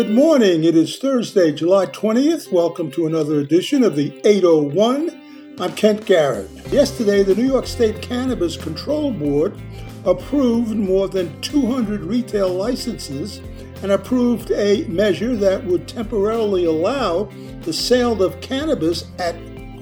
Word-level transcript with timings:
Good 0.00 0.12
morning. 0.12 0.64
It 0.64 0.76
is 0.76 0.96
Thursday, 0.96 1.52
July 1.52 1.84
20th. 1.84 2.50
Welcome 2.50 2.90
to 2.92 3.06
another 3.06 3.38
edition 3.38 3.84
of 3.84 3.96
the 3.96 4.18
801. 4.24 5.54
I'm 5.60 5.74
Kent 5.74 6.06
Garrett. 6.06 6.48
Yesterday, 6.72 7.22
the 7.22 7.34
New 7.34 7.44
York 7.44 7.66
State 7.66 8.00
Cannabis 8.00 8.56
Control 8.56 9.12
Board 9.12 9.60
approved 10.06 10.74
more 10.74 11.06
than 11.06 11.38
200 11.42 12.00
retail 12.00 12.48
licenses 12.48 13.42
and 13.82 13.92
approved 13.92 14.50
a 14.52 14.84
measure 14.84 15.36
that 15.36 15.62
would 15.66 15.86
temporarily 15.86 16.64
allow 16.64 17.24
the 17.60 17.72
sale 17.74 18.22
of 18.22 18.40
cannabis 18.40 19.04
at 19.18 19.36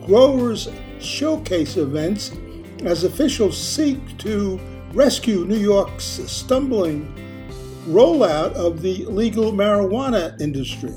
growers' 0.04 0.68
showcase 0.98 1.76
events 1.76 2.32
as 2.82 3.04
officials 3.04 3.56
seek 3.56 4.18
to 4.18 4.58
rescue 4.92 5.44
New 5.44 5.58
York's 5.58 6.04
stumbling 6.26 7.27
rollout 7.88 8.52
of 8.52 8.82
the 8.82 9.04
legal 9.06 9.52
marijuana 9.52 10.38
industry. 10.40 10.94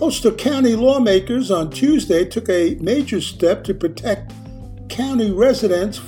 Ulster 0.00 0.30
County 0.30 0.74
lawmakers 0.74 1.50
on 1.50 1.70
Tuesday 1.70 2.24
took 2.24 2.48
a 2.48 2.76
major 2.80 3.20
step 3.20 3.64
to 3.64 3.74
protect 3.74 4.32
county 4.88 5.30
residents 5.30 6.00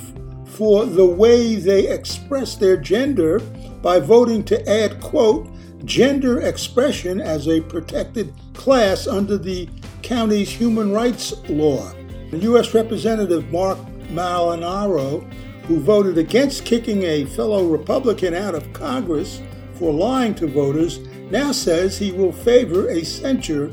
for 0.45 0.85
the 0.85 1.05
way 1.05 1.55
they 1.55 1.87
express 1.87 2.55
their 2.55 2.77
gender 2.77 3.39
by 3.81 3.99
voting 3.99 4.43
to 4.45 4.69
add, 4.69 4.99
quote, 5.01 5.47
gender 5.85 6.41
expression 6.41 7.19
as 7.19 7.47
a 7.47 7.61
protected 7.61 8.33
class 8.53 9.07
under 9.07 9.37
the 9.37 9.67
county's 10.01 10.49
human 10.49 10.91
rights 10.91 11.33
law. 11.49 11.91
U.S. 12.31 12.73
Representative 12.73 13.51
Mark 13.51 13.77
Molinaro, 14.09 15.23
who 15.65 15.79
voted 15.79 16.17
against 16.17 16.65
kicking 16.65 17.03
a 17.03 17.25
fellow 17.25 17.67
Republican 17.67 18.33
out 18.33 18.55
of 18.55 18.71
Congress 18.73 19.39
for 19.83 19.91
lying 19.91 20.33
to 20.33 20.47
voters, 20.47 20.99
now 21.29 21.51
says 21.51 21.97
he 21.97 22.13
will 22.13 22.31
favor 22.31 22.87
a 22.87 23.03
censure 23.03 23.69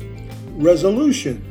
resolution. 0.57 1.41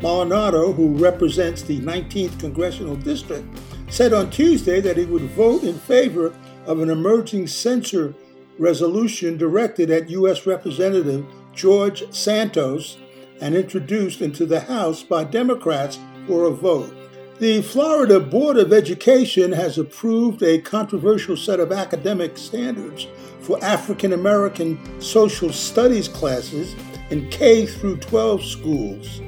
Molinaro, 0.00 0.74
who 0.74 0.94
represents 0.94 1.62
the 1.62 1.80
19th 1.80 2.38
Congressional 2.38 2.96
District, 2.96 3.46
said 3.88 4.12
on 4.12 4.28
Tuesday 4.28 4.78
that 4.78 4.98
he 4.98 5.06
would 5.06 5.22
vote 5.30 5.62
in 5.62 5.78
favor 5.78 6.34
of 6.66 6.80
an 6.80 6.90
emerging 6.90 7.46
censure 7.46 8.14
resolution 8.58 9.38
directed 9.38 9.90
at 9.90 10.10
U.S. 10.10 10.44
Representative 10.44 11.24
George 11.54 12.02
Santos 12.12 12.98
and 13.40 13.54
introduced 13.54 14.20
into 14.20 14.44
the 14.44 14.60
House 14.60 15.02
by 15.02 15.24
Democrats 15.24 15.98
for 16.26 16.44
a 16.44 16.50
vote. 16.50 16.94
The 17.40 17.62
Florida 17.62 18.20
Board 18.20 18.58
of 18.58 18.70
Education 18.70 19.50
has 19.52 19.78
approved 19.78 20.42
a 20.42 20.60
controversial 20.60 21.38
set 21.38 21.58
of 21.58 21.72
academic 21.72 22.36
standards 22.36 23.06
for 23.40 23.58
African 23.64 24.12
American 24.12 24.78
social 25.00 25.50
studies 25.50 26.06
classes 26.06 26.76
in 27.08 27.30
K 27.30 27.64
through 27.64 27.96
12 27.96 28.44
schools. 28.44 29.22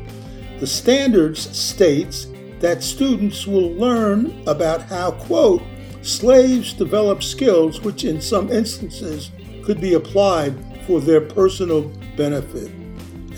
The 0.60 0.66
standards 0.66 1.40
states 1.58 2.26
that 2.60 2.82
students 2.82 3.46
will 3.46 3.72
learn 3.76 4.46
about 4.46 4.82
how, 4.82 5.12
quote, 5.12 5.62
slaves 6.02 6.74
develop 6.74 7.22
skills 7.22 7.80
which 7.80 8.04
in 8.04 8.20
some 8.20 8.52
instances 8.52 9.30
could 9.64 9.80
be 9.80 9.94
applied 9.94 10.54
for 10.86 11.00
their 11.00 11.22
personal 11.22 11.90
benefit, 12.14 12.70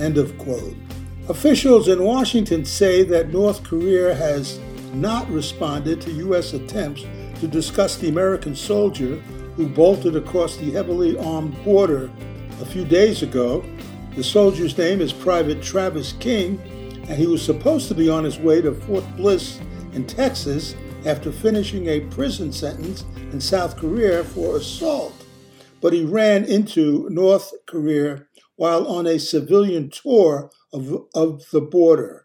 end 0.01 0.19
of 0.19 0.37
quote. 0.37 0.75
Officials 1.27 1.89
in 1.89 2.05
Washington 2.05 2.67
say 2.67 3.03
that 3.03 3.33
North 3.33 3.65
Korea 3.65 4.15
has 4.15 4.61
not 4.93 5.27
responded 5.31 5.99
to 6.03 6.13
U.S. 6.13 6.53
attempts 6.53 7.07
to 7.41 7.49
discuss 7.49 7.97
the 7.97 8.11
American 8.11 8.55
soldier 8.55 9.17
who 9.57 9.67
bolted 9.67 10.17
across 10.17 10.59
the 10.59 10.71
heavily 10.71 11.17
armed 11.17 11.57
border 11.65 12.11
a 12.61 12.67
few 12.67 12.85
days 12.85 13.23
ago. 13.23 13.65
The 14.15 14.23
soldier's 14.23 14.77
name 14.77 15.01
is 15.01 15.15
Private 15.15 15.63
Travis 15.63 16.13
King, 16.13 16.61
and 17.09 17.17
he 17.17 17.27
was 17.27 17.43
supposed 17.43 17.89
to 17.89 17.95
be 17.95 18.11
on 18.11 18.25
his 18.25 18.39
way 18.39 18.61
to 18.61 18.73
Fort 18.73 19.05
Bliss 19.17 19.61
in 19.95 20.07
Texas 20.07 20.75
after 21.07 21.33
finishing 21.33 21.87
a 21.87 22.01
prison 22.01 22.53
sentence 22.53 23.07
in 23.33 23.41
South 23.41 23.79
Korea 23.79 24.25
for 24.25 24.59
assault. 24.59 25.15
But 25.81 25.95
he 25.95 26.05
ran 26.05 26.45
into 26.45 27.09
North 27.09 27.51
Korea 27.65 28.27
while 28.57 28.87
on 28.87 29.07
a 29.07 29.19
civilian 29.19 29.91
tour 29.91 30.51
of, 30.73 31.07
of 31.15 31.43
the 31.51 31.61
border. 31.61 32.24